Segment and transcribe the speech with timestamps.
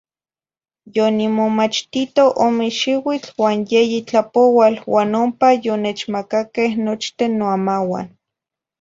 [0.95, 8.07] Yonimomachtito ome xiuitl uan yeyi tlapoual, uan ompa yonechmacaque nochten noamauan.